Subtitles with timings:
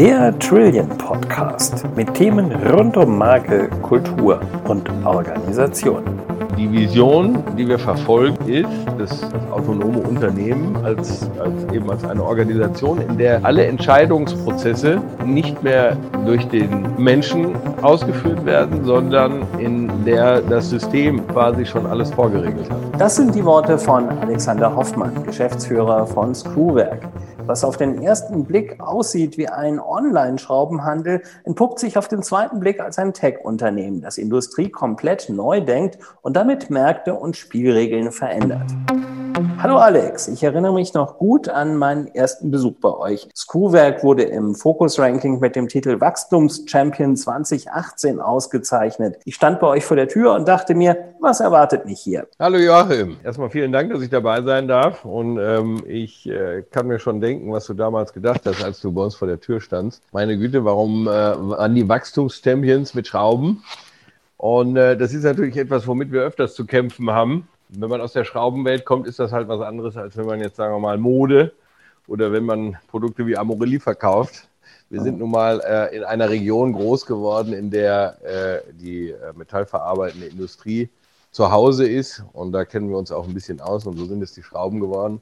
[0.00, 6.02] Der Trillion Podcast mit Themen rund um Marke, Kultur und Organisation.
[6.56, 8.66] Die Vision, die wir verfolgen, ist
[8.96, 15.62] das, das autonome Unternehmen als, als eben als eine Organisation, in der alle Entscheidungsprozesse nicht
[15.62, 22.70] mehr durch den Menschen ausgeführt werden, sondern in der das System quasi schon alles vorgeregelt
[22.70, 22.78] hat.
[22.98, 27.06] Das sind die Worte von Alexander Hoffmann, Geschäftsführer von Screwwerk.
[27.50, 32.78] Was auf den ersten Blick aussieht wie ein Online-Schraubenhandel, entpuppt sich auf den zweiten Blick
[32.78, 38.70] als ein Tech-Unternehmen, das Industrie komplett neu denkt und damit Märkte und Spielregeln verändert.
[39.58, 43.28] Hallo Alex, ich erinnere mich noch gut an meinen ersten Besuch bei euch.
[43.34, 49.18] Screwwerk wurde im Focus-Ranking mit dem Titel Wachstumschampion 2018 ausgezeichnet.
[49.24, 52.26] Ich stand bei euch vor der Tür und dachte mir, was erwartet mich hier?
[52.38, 56.86] Hallo Joachim, erstmal vielen Dank, dass ich dabei sein darf und ähm, ich äh, kann
[56.86, 59.60] mir schon denken, was du damals gedacht hast, als du bei uns vor der Tür
[59.60, 60.02] standst.
[60.12, 63.62] Meine Güte, warum äh, an die Wachstumschampions mit Schrauben?
[64.36, 68.12] Und äh, das ist natürlich etwas, womit wir öfters zu kämpfen haben wenn man aus
[68.12, 70.98] der Schraubenwelt kommt, ist das halt was anderes, als wenn man jetzt, sagen wir mal,
[70.98, 71.52] Mode
[72.06, 74.48] oder wenn man Produkte wie Amorelli verkauft.
[74.88, 79.32] Wir sind nun mal äh, in einer Region groß geworden, in der äh, die äh,
[79.36, 80.88] metallverarbeitende Industrie
[81.30, 82.24] zu Hause ist.
[82.32, 84.80] Und da kennen wir uns auch ein bisschen aus und so sind es die Schrauben
[84.80, 85.20] geworden.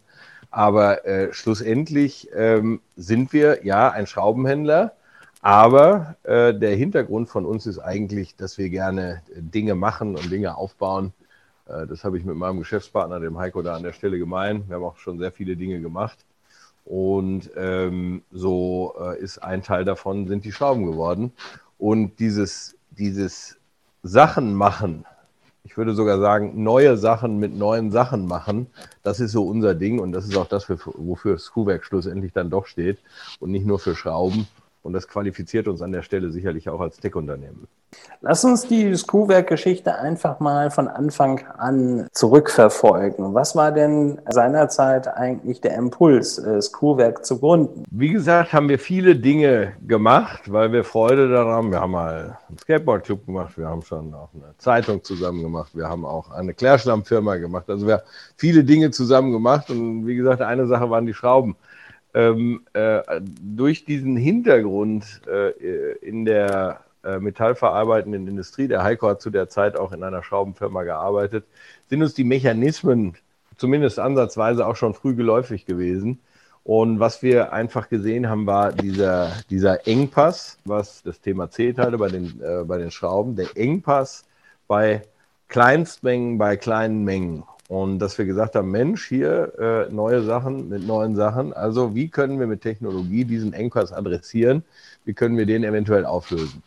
[0.51, 4.93] Aber äh, schlussendlich ähm, sind wir ja ein Schraubenhändler.
[5.41, 10.57] Aber äh, der Hintergrund von uns ist eigentlich, dass wir gerne Dinge machen und Dinge
[10.57, 11.13] aufbauen,
[11.69, 14.65] äh, das habe ich mit meinem Geschäftspartner, dem Heiko, da an der Stelle gemein.
[14.67, 16.19] Wir haben auch schon sehr viele Dinge gemacht.
[16.85, 21.33] Und ähm, so äh, ist ein Teil davon, sind die Schrauben geworden.
[21.77, 23.59] Und dieses, dieses
[24.03, 25.05] Sachen machen,
[25.65, 28.69] ich würde sogar sagen, neue Sachen mit neuen Sachen machen,
[29.03, 32.67] das ist so unser Ding und das ist auch das, wofür Schuhwerk schlussendlich dann doch
[32.67, 32.99] steht
[33.41, 34.47] und nicht nur für Schrauben.
[34.89, 37.69] Und das qualifiziert uns an der Stelle sicherlich auch als Tech-Unternehmen.
[38.23, 43.35] Lass uns die Screwwerk-Geschichte einfach mal von Anfang an zurückverfolgen.
[43.35, 47.85] Was war denn seinerzeit eigentlich der Impuls, äh, Screwwerk zu gründen?
[47.91, 51.71] Wie gesagt, haben wir viele Dinge gemacht, weil wir Freude daran haben.
[51.71, 55.87] Wir haben mal einen Skateboard-Club gemacht, wir haben schon auch eine Zeitung zusammen gemacht, wir
[55.87, 57.69] haben auch eine Klärschlammfirma gemacht.
[57.69, 58.05] Also wir haben
[58.39, 61.57] viele Dinge zusammen gemacht und wie gesagt, eine Sache waren die Schrauben.
[62.19, 69.31] Ähm, äh, durch diesen Hintergrund äh, in der äh, metallverarbeitenden Industrie, der Heiko hat zu
[69.31, 71.45] der Zeit auch in einer Schraubenfirma gearbeitet,
[71.89, 73.15] sind uns die Mechanismen
[73.57, 76.19] zumindest ansatzweise auch schon früh geläufig gewesen.
[76.65, 82.09] Und was wir einfach gesehen haben, war dieser, dieser Engpass, was das Thema C-Teile bei
[82.09, 84.25] den, äh, bei den Schrauben, der Engpass
[84.67, 85.03] bei
[85.47, 87.45] Kleinstmengen, bei kleinen Mengen.
[87.69, 91.53] Und dass wir gesagt haben, Mensch, hier äh, neue Sachen mit neuen Sachen.
[91.53, 94.65] Also wie können wir mit Technologie diesen Engpass adressieren?
[95.05, 96.63] Wie können wir den eventuell auflösen?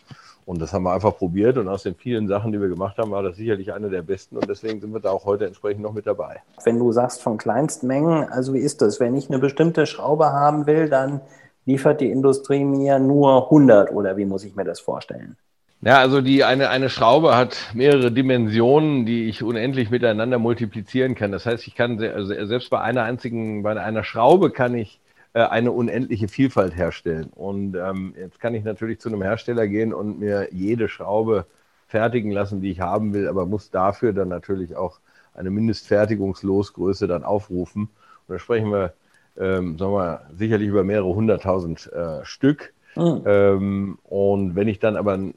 [0.45, 3.11] Und das haben wir einfach probiert und aus den vielen Sachen, die wir gemacht haben,
[3.11, 5.93] war das sicherlich eine der besten und deswegen sind wir da auch heute entsprechend noch
[5.93, 6.41] mit dabei.
[6.63, 8.99] Wenn du sagst von Kleinstmengen, also wie ist das?
[8.99, 11.21] Wenn ich eine bestimmte Schraube haben will, dann
[11.65, 15.37] liefert die Industrie mir nur 100 oder wie muss ich mir das vorstellen?
[15.83, 21.31] Ja, also die eine, eine Schraube hat mehrere Dimensionen, die ich unendlich miteinander multiplizieren kann.
[21.31, 24.99] Das heißt, ich kann also selbst bei einer einzigen, bei einer Schraube kann ich
[25.33, 27.31] äh, eine unendliche Vielfalt herstellen.
[27.33, 31.47] Und ähm, jetzt kann ich natürlich zu einem Hersteller gehen und mir jede Schraube
[31.87, 34.99] fertigen lassen, die ich haben will, aber muss dafür dann natürlich auch
[35.33, 37.89] eine Mindestfertigungslosgröße dann aufrufen.
[38.27, 38.93] Und da sprechen wir,
[39.35, 42.71] ähm, sagen wir, sicherlich über mehrere hunderttausend äh, Stück.
[42.95, 43.23] Mhm.
[43.25, 45.33] Ähm, und wenn ich dann aber äh,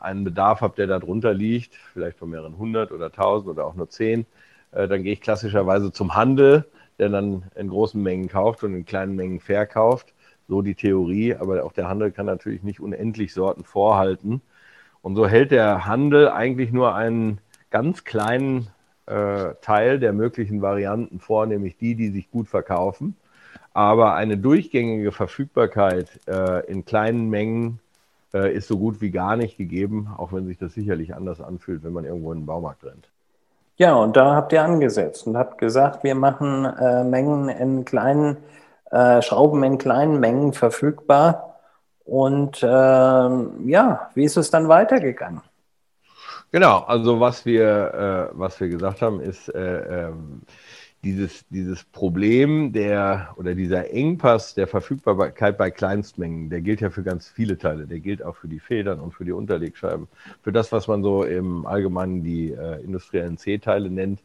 [0.00, 3.88] einen Bedarf habe, der darunter liegt, vielleicht von mehreren hundert oder tausend oder auch nur
[3.88, 4.26] zehn,
[4.72, 6.64] äh, dann gehe ich klassischerweise zum Handel
[6.98, 10.12] der dann in großen Mengen kauft und in kleinen Mengen verkauft.
[10.48, 14.40] So die Theorie, aber auch der Handel kann natürlich nicht unendlich Sorten vorhalten.
[15.02, 17.38] Und so hält der Handel eigentlich nur einen
[17.70, 18.68] ganz kleinen
[19.06, 23.16] äh, Teil der möglichen Varianten vor, nämlich die, die sich gut verkaufen.
[23.78, 27.78] Aber eine durchgängige Verfügbarkeit äh, in kleinen Mengen
[28.34, 31.84] äh, ist so gut wie gar nicht gegeben, auch wenn sich das sicherlich anders anfühlt,
[31.84, 33.08] wenn man irgendwo in den Baumarkt rennt.
[33.76, 38.38] Ja, und da habt ihr angesetzt und habt gesagt, wir machen äh, Mengen in kleinen,
[38.90, 41.60] äh, Schrauben in kleinen Mengen verfügbar.
[42.04, 45.42] Und äh, ja, wie ist es dann weitergegangen?
[46.50, 50.42] Genau, also was wir, äh, was wir gesagt haben, ist, äh, ähm,
[51.04, 57.04] dieses, dieses Problem der oder dieser Engpass der Verfügbarkeit bei Kleinstmengen, der gilt ja für
[57.04, 57.86] ganz viele Teile.
[57.86, 60.08] Der gilt auch für die Federn und für die Unterlegscheiben.
[60.42, 64.20] Für das, was man so im Allgemeinen die äh, industriellen C-Teile nennt.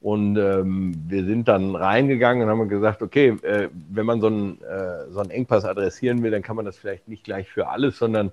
[0.00, 4.60] Und ähm, wir sind dann reingegangen und haben gesagt, okay, äh, wenn man so einen,
[4.62, 7.98] äh, so einen Engpass adressieren will, dann kann man das vielleicht nicht gleich für alles,
[7.98, 8.32] sondern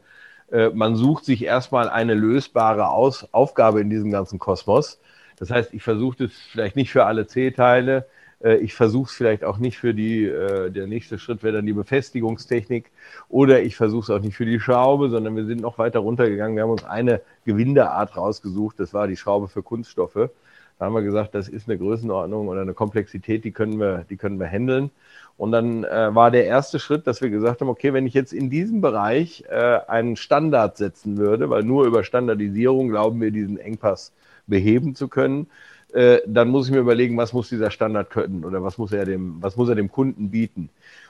[0.51, 4.99] äh, man sucht sich erstmal eine lösbare Aus Aufgabe in diesem ganzen Kosmos.
[5.39, 8.05] Das heißt, ich versuche das vielleicht nicht für alle C-Teile,
[8.43, 11.65] äh, ich versuche es vielleicht auch nicht für die, äh, der nächste Schritt wäre dann
[11.65, 12.91] die Befestigungstechnik
[13.29, 16.55] oder ich versuche es auch nicht für die Schraube, sondern wir sind noch weiter runtergegangen.
[16.55, 20.29] Wir haben uns eine Gewindeart rausgesucht, das war die Schraube für Kunststoffe.
[20.77, 24.15] Da haben wir gesagt, das ist eine Größenordnung oder eine Komplexität, die können wir, die
[24.15, 24.91] können wir handeln.
[25.35, 28.33] Und dann äh, war der erste Schritt, dass wir gesagt haben, okay, wenn ich jetzt
[28.33, 33.57] in diesem Bereich äh, einen Standard setzen würde, weil nur über Standardisierung glauben wir, diesen
[33.57, 34.13] Engpass
[34.49, 35.47] beheben zu können,
[35.93, 39.05] äh, dann muss ich mir überlegen, was muss dieser Standard können oder was muss er
[39.05, 40.69] dem, was muss er dem Kunden bieten.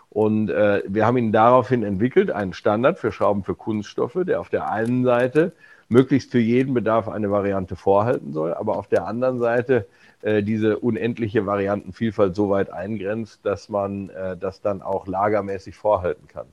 [0.10, 4.50] Und äh, wir haben ihn daraufhin entwickelt, einen Standard für Schrauben für Kunststoffe, der auf
[4.50, 5.54] der einen Seite
[5.88, 9.88] möglichst für jeden Bedarf eine Variante vorhalten soll, aber auf der anderen Seite
[10.22, 16.28] äh, diese unendliche Variantenvielfalt so weit eingrenzt, dass man äh, das dann auch lagermäßig vorhalten
[16.28, 16.48] kann.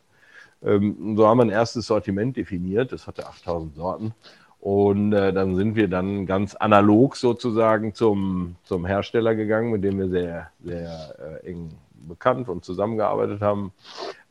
[0.64, 4.14] Ähm, so haben wir ein erstes Sortiment definiert, das hatte 8000 Sorten.
[4.60, 9.98] Und äh, dann sind wir dann ganz analog sozusagen zum, zum Hersteller gegangen, mit dem
[9.98, 11.70] wir sehr, sehr äh, eng
[12.08, 13.72] bekannt und zusammengearbeitet haben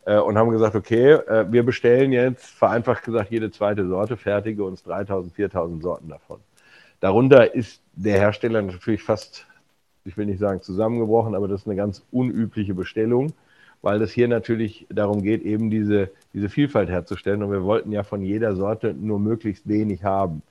[0.06, 4.64] äh, und haben gesagt, okay, äh, wir bestellen jetzt, vereinfacht gesagt, jede zweite Sorte, fertige
[4.64, 6.40] uns 3000, 4000 Sorten davon.
[7.00, 9.46] Darunter ist der Hersteller natürlich fast,
[10.06, 13.34] ich will nicht sagen zusammengebrochen, aber das ist eine ganz unübliche Bestellung,
[13.86, 17.44] weil es hier natürlich darum geht, eben diese, diese Vielfalt herzustellen.
[17.44, 20.42] Und wir wollten ja von jeder Sorte nur möglichst wenig haben.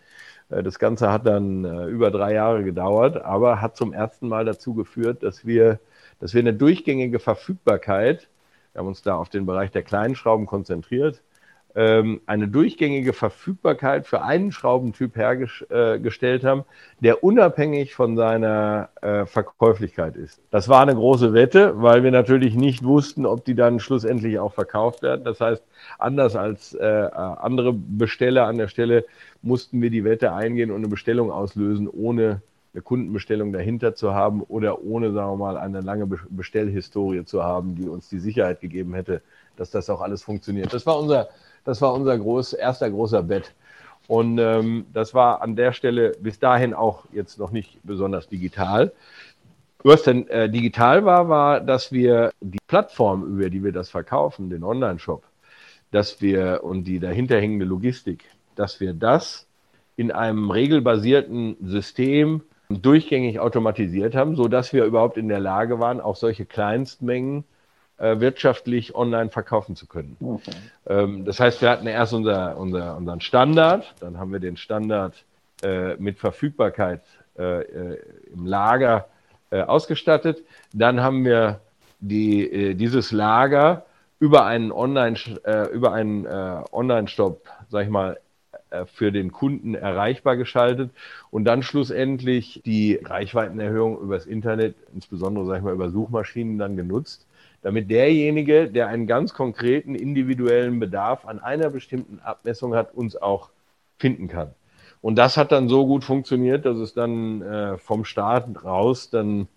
[0.50, 4.44] Äh, das Ganze hat dann äh, über drei Jahre gedauert, aber hat zum ersten Mal
[4.44, 5.80] dazu geführt, dass wir,
[6.20, 8.28] dass wir eine durchgängige Verfügbarkeit
[8.72, 11.22] wir haben uns da auf den Bereich der kleinen Schrauben konzentriert,
[11.76, 16.64] ähm, eine durchgängige Verfügbarkeit für einen Schraubentyp hergestellt äh, haben,
[17.00, 20.40] der unabhängig von seiner äh, Verkäuflichkeit ist.
[20.50, 24.52] Das war eine große Wette, weil wir natürlich nicht wussten, ob die dann schlussendlich auch
[24.52, 25.24] verkauft werden.
[25.24, 25.64] Das heißt,
[25.98, 29.04] anders als äh, andere Besteller an der Stelle
[29.42, 32.40] mussten wir die Wette eingehen und eine Bestellung auslösen, ohne
[32.72, 37.76] eine Kundenbestellung dahinter zu haben oder ohne, sagen wir mal, eine lange Bestellhistorie zu haben,
[37.76, 39.22] die uns die Sicherheit gegeben hätte,
[39.56, 40.72] dass das auch alles funktioniert.
[40.72, 41.28] Das war unser,
[41.64, 43.52] das war unser groß, erster großer Bett.
[44.06, 48.92] Und ähm, das war an der Stelle bis dahin auch jetzt noch nicht besonders digital.
[49.82, 54.50] Was denn äh, digital war, war, dass wir die Plattform, über die wir das verkaufen,
[54.50, 55.22] den Online-Shop,
[55.90, 58.24] dass wir und die dahinterhängende Logistik,
[58.56, 59.46] dass wir das
[59.96, 66.16] in einem regelbasierten System durchgängig automatisiert haben, sodass wir überhaupt in der Lage waren, auch
[66.16, 67.44] solche Kleinstmengen
[67.98, 70.16] wirtschaftlich online verkaufen zu können.
[70.20, 70.50] Okay.
[70.86, 75.24] Ähm, das heißt, wir hatten erst unser, unser, unseren Standard, dann haben wir den Standard
[75.62, 77.02] äh, mit Verfügbarkeit
[77.38, 77.98] äh, äh
[78.32, 79.06] im Lager
[79.50, 80.42] äh, ausgestattet,
[80.72, 81.60] dann haben wir
[82.00, 83.86] die, äh, dieses Lager
[84.18, 85.16] über einen Online,
[85.72, 88.23] über einen Online-Shop, sag ich mal, äh,
[88.86, 90.90] für den Kunden erreichbar geschaltet
[91.30, 97.26] und dann schlussendlich die Reichweitenerhöhung übers Internet, insbesondere sage ich mal über Suchmaschinen dann genutzt,
[97.62, 103.50] damit derjenige, der einen ganz konkreten individuellen Bedarf an einer bestimmten Abmessung hat, uns auch
[103.96, 104.50] finden kann.
[105.00, 109.48] Und das hat dann so gut funktioniert, dass es dann äh, vom Start raus dann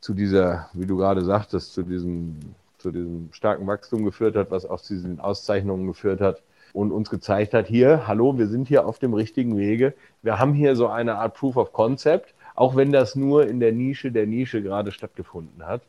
[0.00, 2.38] zu dieser, wie du gerade sagtest, zu diesem,
[2.78, 6.42] zu diesem starken Wachstum geführt hat, was auch zu diesen Auszeichnungen geführt hat,
[6.74, 9.94] und uns gezeigt hat, hier, hallo, wir sind hier auf dem richtigen Wege.
[10.22, 13.72] Wir haben hier so eine Art Proof of Concept, auch wenn das nur in der
[13.72, 15.82] Nische der Nische gerade stattgefunden hat.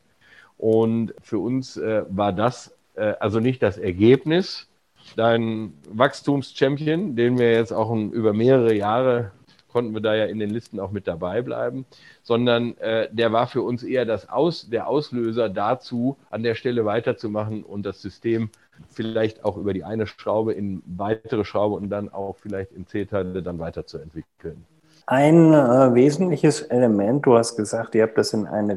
[0.56, 4.68] Und für uns äh, war das äh, also nicht das Ergebnis,
[5.16, 9.32] dein Wachstumschampion, den wir jetzt auch über mehrere Jahre
[9.76, 11.84] konnten wir da ja in den Listen auch mit dabei bleiben,
[12.22, 16.86] sondern äh, der war für uns eher das Aus, der Auslöser dazu, an der Stelle
[16.86, 18.48] weiterzumachen und das System
[18.88, 23.42] vielleicht auch über die eine Schraube in weitere Schraube und dann auch vielleicht in C-Teile
[23.42, 24.64] dann weiterzuentwickeln.
[25.04, 28.70] Ein äh, wesentliches Element, du hast gesagt, ihr habt das in einen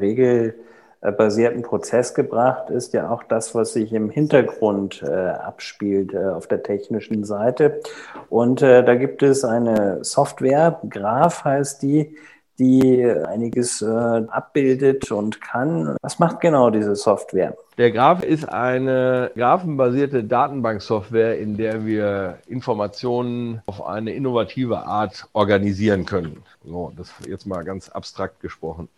[1.02, 6.46] regelbasierten Prozess gebracht, ist ja auch das, was sich im Hintergrund äh, abspielt äh, auf
[6.46, 7.80] der technischen Seite.
[8.28, 12.16] Und äh, da gibt es eine Software, Graph heißt die,
[12.58, 15.96] die einiges äh, abbildet und kann.
[16.02, 17.56] Was macht genau diese Software?
[17.78, 26.04] Der Graph ist eine graphenbasierte Datenbanksoftware, in der wir Informationen auf eine innovative Art organisieren
[26.04, 26.42] können.
[26.62, 28.90] So, das jetzt mal ganz abstrakt gesprochen.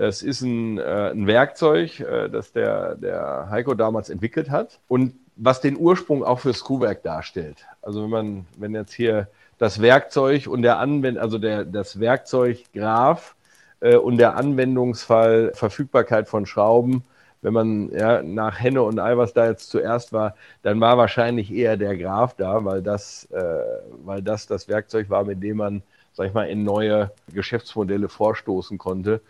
[0.00, 5.14] Es ist ein, äh, ein Werkzeug, äh, das der, der Heiko damals entwickelt hat und
[5.34, 7.66] was den Ursprung auch für Screwwerk darstellt.
[7.82, 9.28] Also wenn man, wenn jetzt hier
[9.58, 13.34] das Werkzeug und der Anwend, also der, das Werkzeug Graph
[13.80, 17.02] äh, und der Anwendungsfall Verfügbarkeit von Schrauben.
[17.40, 21.76] Wenn man ja, nach Henne und Ei, da jetzt zuerst war, dann war wahrscheinlich eher
[21.76, 23.62] der Graf da, weil das, äh,
[24.04, 25.82] weil das das Werkzeug war, mit dem man,
[26.14, 29.20] sag ich mal, in neue Geschäftsmodelle vorstoßen konnte.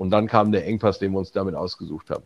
[0.00, 2.22] Und dann kam der Engpass, den wir uns damit ausgesucht haben.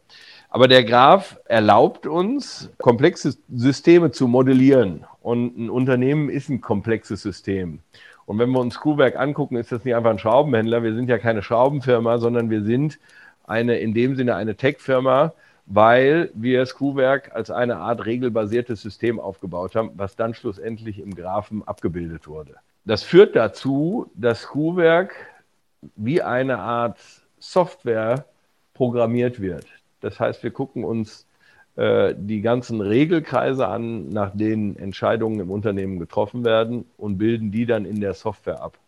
[0.48, 5.04] Aber der Graph erlaubt uns, komplexe Systeme zu modellieren.
[5.22, 7.80] Und ein Unternehmen ist ein komplexes System.
[8.26, 10.84] Und wenn wir uns Screwwerk angucken, ist das nicht einfach ein Schraubenhändler.
[10.84, 13.00] Wir sind ja keine Schraubenfirma, sondern wir sind
[13.42, 15.32] eine, in dem Sinne eine Tech-Firma,
[15.66, 21.66] weil wir Screwwerk als eine Art regelbasiertes System aufgebaut haben, was dann schlussendlich im Graphen
[21.66, 22.54] abgebildet wurde.
[22.84, 25.12] Das führt dazu, dass Screwwerk
[25.96, 26.98] wie eine Art
[27.50, 28.26] Software
[28.72, 29.66] programmiert wird.
[30.00, 31.26] Das heißt, wir gucken uns
[31.76, 37.66] äh, die ganzen Regelkreise an, nach denen Entscheidungen im Unternehmen getroffen werden und bilden die
[37.66, 38.78] dann in der Software ab.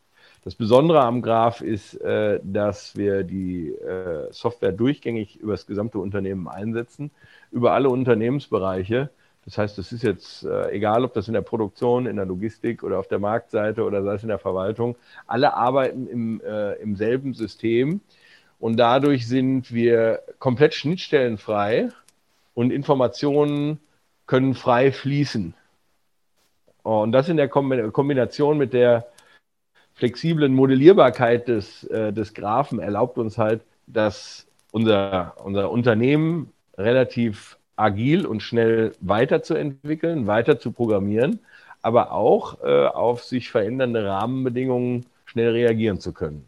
[0.44, 5.98] Das Besondere am Graph ist, äh, dass wir die äh, Software durchgängig über das gesamte
[5.98, 7.10] Unternehmen einsetzen,
[7.50, 9.10] über alle Unternehmensbereiche.
[9.44, 12.82] Das heißt, es ist jetzt äh, egal, ob das in der Produktion, in der Logistik
[12.82, 14.96] oder auf der Marktseite oder sei es in der Verwaltung,
[15.26, 18.00] alle arbeiten im, äh, im selben System
[18.58, 21.90] und dadurch sind wir komplett schnittstellenfrei
[22.54, 23.80] und Informationen
[24.26, 25.54] können frei fließen.
[26.82, 29.06] Und das in der Kombination mit der
[29.94, 38.26] flexiblen Modellierbarkeit des, äh, des Graphen erlaubt uns halt, dass unser, unser Unternehmen relativ agil
[38.26, 41.40] und schnell weiterzuentwickeln, weiter zu programmieren,
[41.82, 46.46] aber auch äh, auf sich verändernde Rahmenbedingungen schnell reagieren zu können.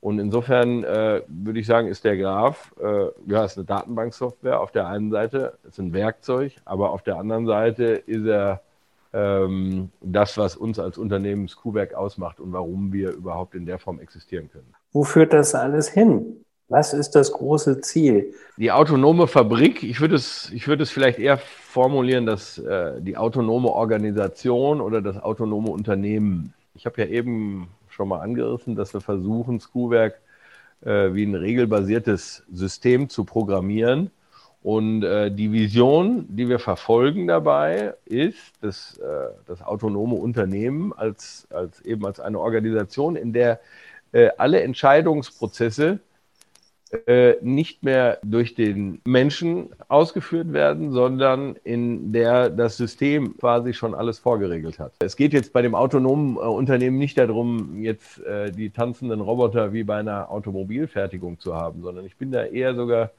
[0.00, 4.70] Und insofern äh, würde ich sagen, ist der Graph, äh, ja, ist eine Datenbanksoftware auf
[4.70, 8.62] der einen Seite, ist ein Werkzeug, aber auf der anderen Seite ist er
[9.12, 13.98] ähm, das, was uns als Unternehmen Q-Werk ausmacht und warum wir überhaupt in der Form
[13.98, 14.72] existieren können.
[14.92, 16.44] Wo führt das alles hin?
[16.68, 18.34] Was ist das große Ziel?
[18.58, 23.16] Die autonome Fabrik, ich würde es, ich würde es vielleicht eher formulieren, dass äh, die
[23.16, 26.52] autonome Organisation oder das autonome Unternehmen.
[26.74, 30.20] Ich habe ja eben schon mal angerissen, dass wir versuchen, Screwwerk
[30.82, 34.12] äh, wie ein regelbasiertes System zu programmieren.
[34.62, 41.48] Und äh, die Vision, die wir verfolgen dabei, ist, dass äh, das autonome Unternehmen als,
[41.50, 43.58] als eben als eine Organisation, in der
[44.12, 45.98] äh, alle Entscheidungsprozesse
[47.06, 53.94] äh, nicht mehr durch den Menschen ausgeführt werden, sondern in der das System quasi schon
[53.94, 54.92] alles vorgeregelt hat.
[55.00, 59.72] Es geht jetzt bei dem autonomen äh, Unternehmen nicht darum, jetzt äh, die tanzenden Roboter
[59.72, 63.10] wie bei einer Automobilfertigung zu haben, sondern ich bin da eher sogar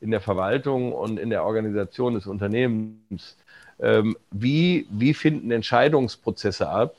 [0.00, 3.36] in der Verwaltung und in der Organisation des Unternehmens.
[3.80, 6.94] Ähm, wie, wie finden Entscheidungsprozesse ab?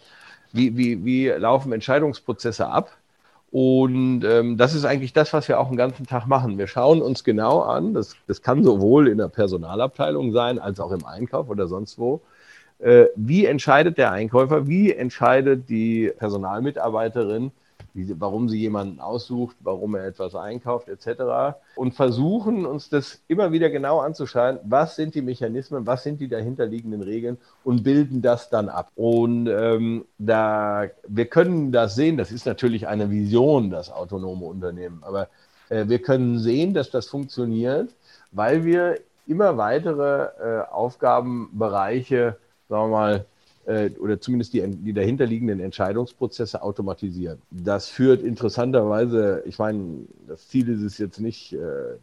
[0.51, 2.91] Wie, wie, wie laufen Entscheidungsprozesse ab?
[3.51, 6.57] Und ähm, das ist eigentlich das, was wir auch den ganzen Tag machen.
[6.57, 10.91] Wir schauen uns genau an, das, das kann sowohl in der Personalabteilung sein, als auch
[10.91, 12.21] im Einkauf oder sonst wo.
[12.77, 17.51] Äh, wie entscheidet der Einkäufer, wie entscheidet die Personalmitarbeiterin,
[17.93, 21.57] wie, warum sie jemanden aussucht, warum er etwas einkauft, etc.
[21.75, 26.27] Und versuchen uns das immer wieder genau anzuschauen, was sind die Mechanismen, was sind die
[26.27, 28.91] dahinterliegenden Regeln und bilden das dann ab.
[28.95, 34.99] Und ähm, da wir können das sehen, das ist natürlich eine Vision, das autonome Unternehmen,
[35.01, 35.27] aber
[35.69, 37.89] äh, wir können sehen, dass das funktioniert,
[38.31, 43.25] weil wir immer weitere äh, Aufgabenbereiche, sagen wir mal,
[43.69, 47.39] äh, oder zumindest die, die dahinterliegenden Entscheidungsprozesse automatisieren.
[47.51, 51.57] Das führt interessanterweise, ich meine, das Ziel ist es jetzt nicht, äh,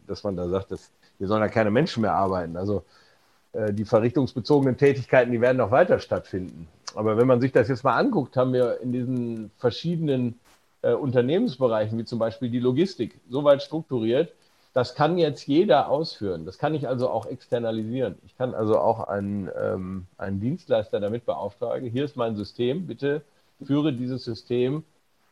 [0.07, 2.57] dass man da sagt, dass hier sollen ja keine Menschen mehr arbeiten.
[2.57, 2.85] Also
[3.53, 6.69] äh, die verrichtungsbezogenen Tätigkeiten, die werden auch weiter stattfinden.
[6.95, 10.39] Aber wenn man sich das jetzt mal anguckt, haben wir in diesen verschiedenen
[10.83, 14.33] äh, Unternehmensbereichen, wie zum Beispiel die Logistik, so weit strukturiert,
[14.77, 16.45] das kann jetzt jeder ausführen.
[16.45, 18.17] Das kann ich also auch externalisieren.
[18.27, 23.23] Ich kann also auch einen, ähm, einen Dienstleister damit beauftragen, hier ist mein System, bitte
[23.65, 24.85] führe dieses System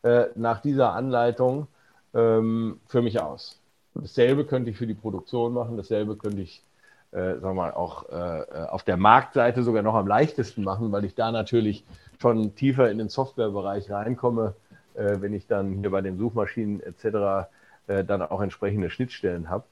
[0.02, 1.66] äh, nach dieser Anleitung
[2.14, 3.60] ähm, für mich aus.
[3.94, 6.62] Dasselbe könnte ich für die Produktion machen, dasselbe könnte ich
[7.10, 11.04] äh, sagen wir mal, auch äh, auf der Marktseite sogar noch am leichtesten machen, weil
[11.04, 11.84] ich da natürlich
[12.18, 14.54] schon tiefer in den Softwarebereich reinkomme,
[14.94, 17.46] äh, wenn ich dann hier bei den Suchmaschinen etc
[17.86, 19.64] äh, dann auch entsprechende Schnittstellen habe.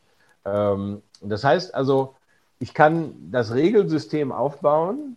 [0.45, 2.15] Ähm, das heißt also,
[2.59, 5.17] ich kann das Regelsystem aufbauen.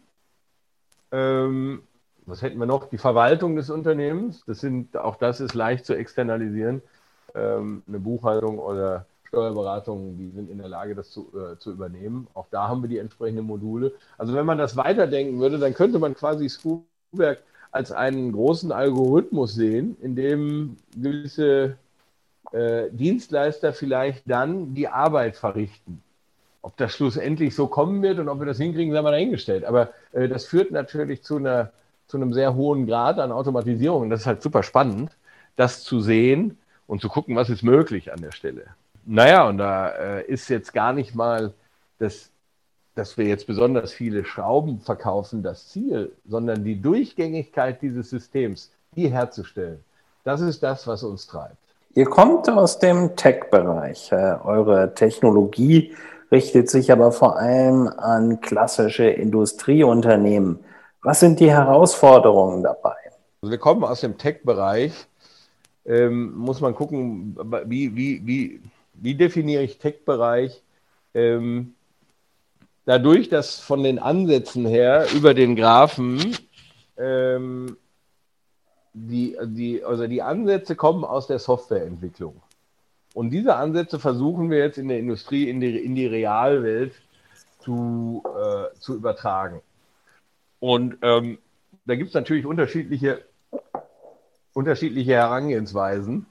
[1.12, 1.84] Ähm,
[2.26, 2.90] was hätten wir noch?
[2.90, 4.44] Die Verwaltung des Unternehmens.
[4.46, 6.82] Das sind, auch das ist leicht zu externalisieren.
[7.36, 12.28] Ähm, eine Buchhaltung oder Steuerberatung, die sind in der Lage, das zu, äh, zu übernehmen.
[12.34, 13.94] Auch da haben wir die entsprechenden Module.
[14.18, 19.54] Also wenn man das weiterdenken würde, dann könnte man quasi Screwwerk als einen großen Algorithmus
[19.54, 21.78] sehen, in dem gewisse
[22.56, 26.02] äh, Dienstleister vielleicht dann die Arbeit verrichten.
[26.62, 29.66] Ob das schlussendlich so kommen wird und ob wir das hinkriegen, sei mal dahingestellt.
[29.66, 31.72] Aber äh, das führt natürlich zu, einer,
[32.08, 34.04] zu einem sehr hohen Grad an Automatisierung.
[34.04, 35.12] Und das ist halt super spannend,
[35.58, 36.58] das zu sehen
[36.88, 38.64] und zu gucken, was ist möglich an der Stelle.
[39.06, 41.54] Naja, und da äh, ist jetzt gar nicht mal
[42.00, 42.32] das,
[42.96, 49.10] dass wir jetzt besonders viele Schrauben verkaufen, das Ziel, sondern die Durchgängigkeit dieses Systems, die
[49.10, 49.84] herzustellen.
[50.24, 51.58] Das ist das, was uns treibt.
[51.98, 54.12] Ihr kommt aus dem Tech-Bereich.
[54.12, 55.96] Äh, eure Technologie
[56.30, 60.60] richtet sich aber vor allem an klassische Industrieunternehmen.
[61.02, 62.98] Was sind die Herausforderungen dabei?
[63.42, 64.92] Also wir kommen aus dem Tech-Bereich.
[65.86, 68.62] Ähm, muss man gucken, wie, wie, wie,
[68.96, 70.62] wie definiere ich Tech-Bereich?
[71.14, 71.76] Ähm,
[72.84, 76.36] dadurch, dass von den Ansätzen her über den Graphen
[76.98, 77.78] ähm,
[78.96, 82.42] die, die, also die Ansätze kommen aus der Softwareentwicklung.
[83.14, 86.94] Und diese Ansätze versuchen wir jetzt in der Industrie, in die, in die Realwelt
[87.60, 89.62] zu, äh, zu übertragen.
[90.60, 91.38] Und ähm,
[91.86, 93.22] da gibt es natürlich unterschiedliche,
[94.54, 96.26] unterschiedliche Herangehensweisen.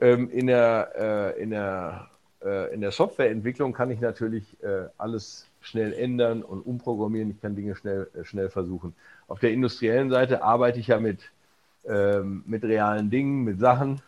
[0.00, 2.10] Ähm, in, der, äh, in, der,
[2.44, 7.30] äh, in der Softwareentwicklung kann ich natürlich äh, alles schnell ändern und umprogrammieren.
[7.30, 8.94] Ich kann Dinge schnell, äh, schnell versuchen.
[9.28, 11.20] Auf der industriellen Seite arbeite ich ja mit
[11.88, 14.00] ähm, mit realen Dingen, mit Sachen,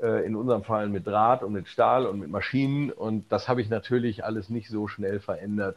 [0.00, 2.90] äh, in unserem Fall mit Draht und mit Stahl und mit Maschinen.
[2.90, 5.76] Und das habe ich natürlich alles nicht so schnell verändert,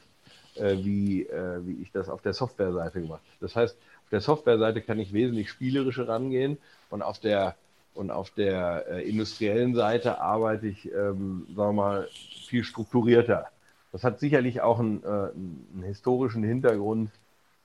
[0.55, 3.37] äh, wie, äh, wie ich das auf der Softwareseite gemacht habe.
[3.39, 6.57] Das heißt, auf der Softwareseite kann ich wesentlich spielerischer rangehen
[6.89, 7.55] und auf der
[7.93, 12.07] und auf der äh, industriellen Seite arbeite ich, ähm, sagen wir mal,
[12.47, 13.47] viel strukturierter.
[13.91, 17.09] Das hat sicherlich auch einen, äh, einen historischen Hintergrund,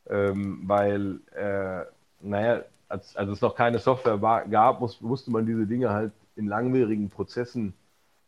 [0.09, 1.85] ähm, weil, äh,
[2.23, 2.63] naja,
[2.93, 6.47] als, als es noch keine Software war, gab, muss, musste man diese Dinge halt in
[6.47, 7.75] langwierigen Prozessen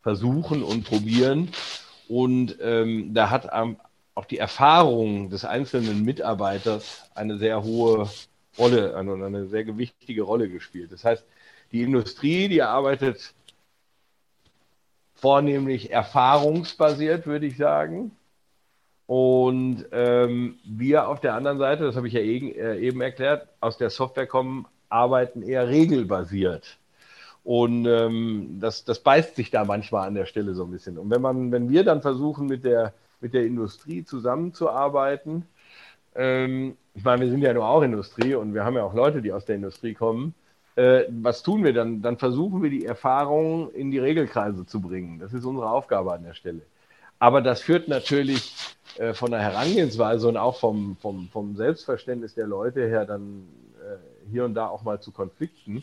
[0.02, 1.50] versuchen und probieren.
[2.09, 3.76] Und ähm, da hat ähm,
[4.14, 8.09] auch die Erfahrung des einzelnen Mitarbeiters eine sehr hohe
[8.59, 10.93] Rolle, eine, eine sehr gewichtige Rolle gespielt.
[10.93, 11.25] Das heißt,
[11.73, 13.34] die Industrie, die arbeitet
[15.15, 18.12] vornehmlich erfahrungsbasiert, würde ich sagen.
[19.06, 23.49] Und ähm, wir auf der anderen Seite, das habe ich ja eben, äh, eben erklärt,
[23.60, 26.78] aus der Software kommen, arbeiten eher regelbasiert.
[27.43, 30.97] Und ähm, das, das beißt sich da manchmal an der Stelle so ein bisschen.
[30.97, 35.45] Und wenn man, wenn wir dann versuchen, mit der, mit der Industrie zusammenzuarbeiten,
[36.14, 39.21] ähm, ich meine, wir sind ja nur auch Industrie und wir haben ja auch Leute,
[39.21, 40.34] die aus der Industrie kommen.
[40.76, 42.00] Äh, was tun wir dann?
[42.00, 45.19] Dann versuchen wir die Erfahrungen in die Regelkreise zu bringen.
[45.19, 46.62] Das ist unsere Aufgabe an der Stelle.
[47.19, 48.54] Aber das führt natürlich
[48.99, 53.49] äh, von der Herangehensweise und auch vom, vom, vom Selbstverständnis der Leute her dann
[53.80, 55.83] äh, hier und da auch mal zu Konflikten,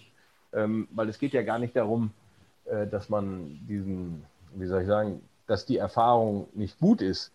[0.53, 2.11] ähm, weil es geht ja gar nicht darum,
[2.65, 4.23] äh, dass man diesen,
[4.55, 7.31] wie soll ich sagen, dass die Erfahrung nicht gut ist,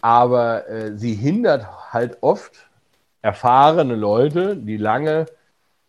[0.00, 2.68] aber äh, sie hindert halt oft
[3.22, 5.26] erfahrene Leute, die lange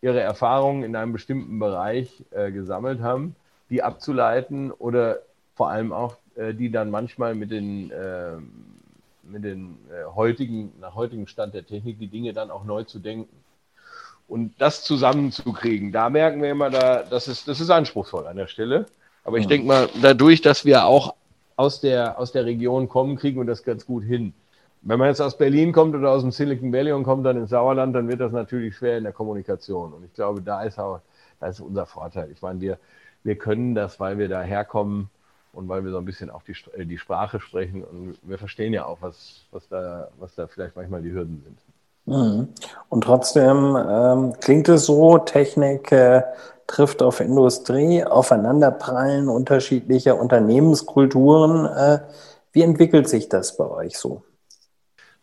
[0.01, 3.35] ihre Erfahrungen in einem bestimmten Bereich äh, gesammelt haben,
[3.69, 5.19] die abzuleiten oder
[5.55, 8.37] vor allem auch äh, die dann manchmal mit den, äh,
[9.29, 12.99] mit den äh, heutigen, nach heutigem Stand der Technik die Dinge dann auch neu zu
[12.99, 13.35] denken.
[14.27, 18.47] Und das zusammenzukriegen, da merken wir immer, da, das, ist, das ist anspruchsvoll an der
[18.47, 18.85] Stelle.
[19.23, 19.49] Aber ich ja.
[19.49, 21.15] denke mal, dadurch, dass wir auch
[21.55, 24.33] aus der, aus der Region kommen, kriegen wir das ganz gut hin.
[24.81, 27.49] Wenn man jetzt aus Berlin kommt oder aus dem Silicon Valley und kommt dann ins
[27.49, 29.93] Sauerland, dann wird das natürlich schwer in der Kommunikation.
[29.93, 31.01] Und ich glaube, da ist auch,
[31.39, 32.31] da ist unser Vorteil.
[32.31, 32.77] Ich meine, wir,
[33.23, 35.09] wir können das, weil wir da herkommen,
[35.53, 38.73] und weil wir so ein bisschen auch die, äh, die Sprache sprechen und wir verstehen
[38.73, 41.57] ja auch, was, was, da, was da vielleicht manchmal die Hürden sind.
[42.05, 42.47] Mhm.
[42.89, 46.23] Und trotzdem ähm, klingt es so, Technik äh,
[46.67, 51.65] trifft auf Industrie, aufeinanderprallen unterschiedlicher Unternehmenskulturen.
[51.65, 51.99] Äh,
[52.51, 54.23] wie entwickelt sich das bei euch so?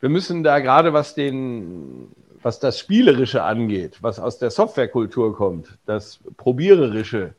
[0.01, 2.09] Wir müssen da gerade, was den,
[2.43, 7.35] was das Spielerische angeht, was aus der Softwarekultur kommt, das Probiererische,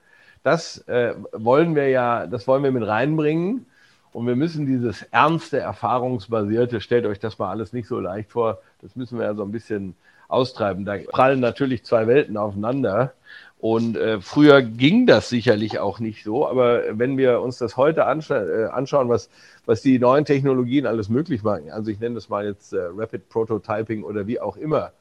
[0.47, 3.65] das äh, wollen wir ja, das wollen wir mit reinbringen.
[4.13, 8.59] Und wir müssen dieses ernste, erfahrungsbasierte, stellt euch das mal alles nicht so leicht vor,
[8.81, 9.93] das müssen wir ja so ein bisschen
[10.29, 10.85] austreiben.
[10.85, 13.13] Da prallen natürlich zwei Welten aufeinander.
[13.59, 18.05] Und äh, früher ging das sicherlich auch nicht so, aber wenn wir uns das heute
[18.05, 19.29] anscha äh, anschauen, was,
[19.65, 23.29] was die neuen Technologien alles möglich machen, also ich nenne das mal jetzt äh, Rapid
[23.29, 24.91] Prototyping oder wie auch immer,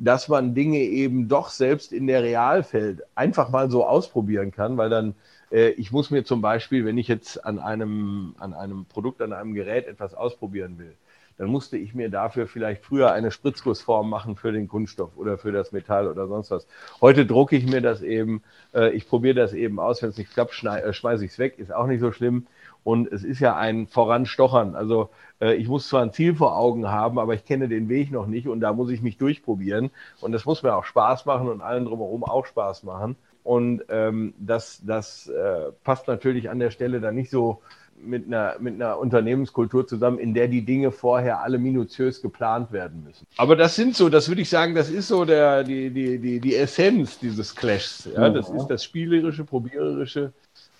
[0.00, 4.88] dass man Dinge eben doch selbst in der Realfeld einfach mal so ausprobieren kann, weil
[4.88, 5.14] dann
[5.52, 9.32] äh, ich muss mir zum Beispiel, wenn ich jetzt an einem, an einem Produkt, an
[9.32, 10.94] einem Gerät etwas ausprobieren will,
[11.36, 15.52] dann musste ich mir dafür vielleicht früher eine Spritzgussform machen für den Kunststoff oder für
[15.52, 16.66] das Metall oder sonst was.
[17.00, 18.42] Heute drucke ich mir das eben,
[18.74, 21.58] äh, ich probiere das eben aus, wenn es nicht klappt, äh, schmeiße ich es weg,
[21.58, 22.46] ist auch nicht so schlimm.
[22.82, 24.74] Und es ist ja ein Voranstochern.
[24.74, 28.10] Also äh, ich muss zwar ein Ziel vor Augen haben, aber ich kenne den Weg
[28.10, 29.90] noch nicht und da muss ich mich durchprobieren.
[30.20, 33.16] Und das muss mir auch Spaß machen und allen drumherum auch Spaß machen.
[33.42, 37.60] Und ähm, das, das äh, passt natürlich an der Stelle dann nicht so
[38.02, 43.04] mit einer, mit einer Unternehmenskultur zusammen, in der die Dinge vorher alle minutiös geplant werden
[43.04, 43.26] müssen.
[43.36, 46.40] Aber das sind so, das würde ich sagen, das ist so der, die, die, die,
[46.40, 48.08] die Essenz dieses Clashs.
[48.14, 48.30] Ja?
[48.30, 50.32] Das ist das Spielerische, Probiererische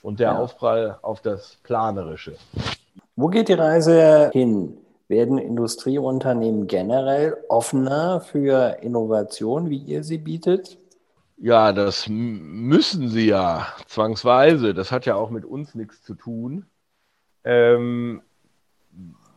[0.03, 0.39] und der ja.
[0.39, 2.37] Aufprall auf das Planerische.
[3.17, 4.77] Wo geht die Reise hin?
[5.09, 10.79] Werden Industrieunternehmen generell offener für Innovation, wie ihr sie bietet?
[11.37, 14.75] Ja, das müssen sie ja zwangsweise.
[14.75, 16.67] Das hat ja auch mit uns nichts zu tun.
[17.45, 18.23] Ähm,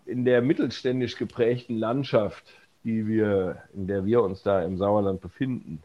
[0.05, 2.43] in der mittelständisch geprägten Landschaft,
[2.83, 5.81] die wir, in der wir uns da im Sauerland befinden,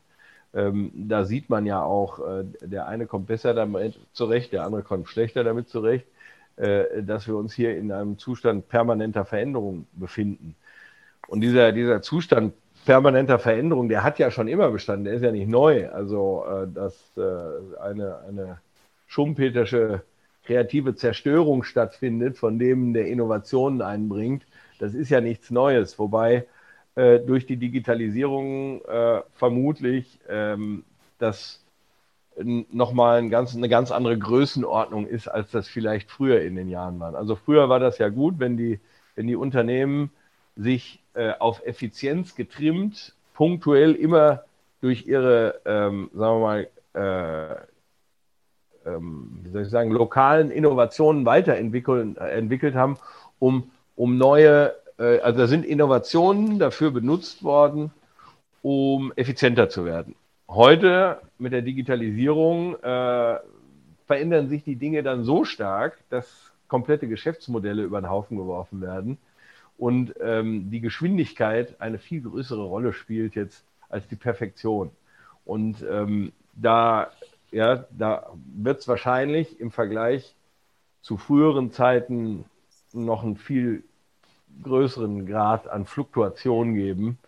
[0.55, 4.83] ähm, da sieht man ja auch, äh, der eine kommt besser damit zurecht, der andere
[4.83, 6.07] kommt schlechter damit zurecht,
[6.57, 10.57] äh, dass wir uns hier in einem Zustand permanenter Veränderung befinden.
[11.29, 12.55] Und dieser, dieser Zustand
[12.87, 15.89] permanenter Veränderung, der hat ja schon immer bestanden, der ist ja nicht neu.
[15.91, 18.59] Also, äh, dass äh, eine, eine
[19.07, 20.03] schumpetersche
[20.45, 24.47] kreative Zerstörung stattfindet, von dem der Innovationen einbringt,
[24.79, 25.99] das ist ja nichts Neues.
[25.99, 26.47] Wobei
[26.99, 30.83] äh, durch die Digitalisierung äh, vermutlich ähm,
[31.19, 31.65] das
[32.43, 36.99] nochmal ein ganz, eine ganz andere Größenordnung ist, als das vielleicht früher in den Jahren
[36.99, 37.15] war.
[37.15, 38.81] Also früher war das ja gut, wenn die,
[39.15, 40.11] wenn die Unternehmen
[40.57, 44.43] sich äh, auf Effizienz getrimmt, punktuell immer
[44.81, 47.61] durch ihre, ähm, sagen wir mal,
[48.85, 52.97] äh, ähm, wie soll ich sagen, lokalen Innovationen weiterentwickelt äh, haben,
[53.39, 57.91] um, um neue, äh, also da sind Innovationen dafür benutzt worden,
[58.63, 60.15] um effizienter zu werden.
[60.49, 63.39] Heute mit der Digitalisierung äh,
[64.07, 69.19] verändern sich die Dinge dann so stark, dass komplette Geschäftsmodelle über den Haufen geworfen werden
[69.77, 74.91] und ähm, die Geschwindigkeit eine viel größere Rolle spielt jetzt als die Perfektion.
[75.45, 77.11] Und ähm, da
[77.51, 80.35] ja, da wird es wahrscheinlich im Vergleich
[81.03, 82.45] zu früheren Zeiten
[82.93, 83.85] noch einen viel
[84.63, 87.19] größeren Grad an Fluktuation geben,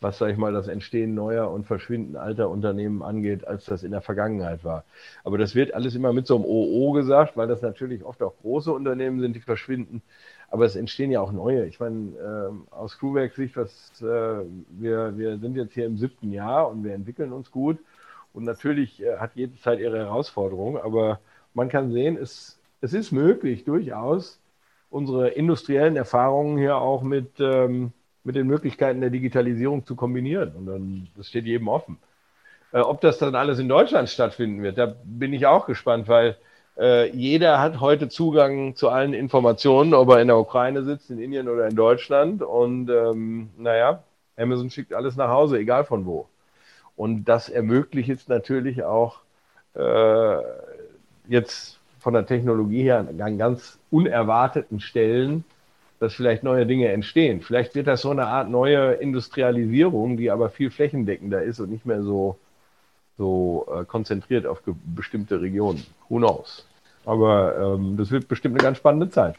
[0.00, 3.90] was, sage ich mal, das Entstehen neuer und Verschwinden alter Unternehmen angeht, als das in
[3.90, 4.84] der Vergangenheit war.
[5.24, 8.34] Aber das wird alles immer mit so einem OO gesagt, weil das natürlich oft auch
[8.40, 10.02] große Unternehmen sind, die verschwinden.
[10.48, 11.66] Aber es entstehen ja auch neue.
[11.66, 16.68] Ich meine, äh, aus Crewwerk-Sicht, was, äh, wir, wir sind jetzt hier im siebten Jahr
[16.68, 17.78] und wir entwickeln uns gut.
[18.32, 21.20] Und natürlich äh, hat jede Zeit ihre Herausforderungen, aber
[21.54, 24.39] man kann sehen, es, es ist möglich, durchaus
[24.90, 27.92] unsere industriellen Erfahrungen hier auch mit, ähm,
[28.24, 30.52] mit den Möglichkeiten der Digitalisierung zu kombinieren.
[30.56, 31.98] Und dann, das steht jedem offen.
[32.72, 36.36] Äh, ob das dann alles in Deutschland stattfinden wird, da bin ich auch gespannt, weil
[36.78, 41.20] äh, jeder hat heute Zugang zu allen Informationen, ob er in der Ukraine sitzt, in
[41.20, 42.42] Indien oder in Deutschland.
[42.42, 44.02] Und ähm, naja,
[44.36, 46.28] Amazon schickt alles nach Hause, egal von wo.
[46.96, 49.20] Und das ermöglicht jetzt natürlich auch
[49.74, 50.36] äh,
[51.28, 55.44] jetzt von der Technologie her an ganz unerwarteten Stellen,
[56.00, 57.42] dass vielleicht neue Dinge entstehen.
[57.42, 61.84] Vielleicht wird das so eine Art neue Industrialisierung, die aber viel flächendeckender ist und nicht
[61.84, 62.36] mehr so,
[63.18, 64.62] so äh, konzentriert auf
[64.96, 65.84] bestimmte Regionen.
[66.08, 66.66] Who knows?
[67.04, 69.36] Aber ähm, das wird bestimmt eine ganz spannende Zeit.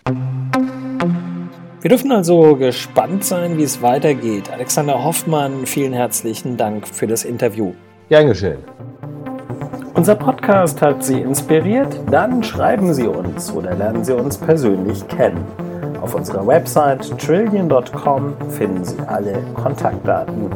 [1.81, 4.51] Wir dürfen also gespannt sein, wie es weitergeht.
[4.51, 7.73] Alexander Hoffmann, vielen herzlichen Dank für das Interview.
[8.07, 8.59] Gern geschehen.
[10.01, 11.95] Unser Podcast hat Sie inspiriert?
[12.09, 15.45] Dann schreiben Sie uns oder lernen Sie uns persönlich kennen.
[16.01, 20.49] Auf unserer Website trillion.com finden Sie alle Kontaktdaten.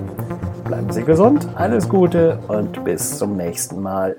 [0.63, 4.15] Bleiben Sie gesund, alles Gute und bis zum nächsten Mal.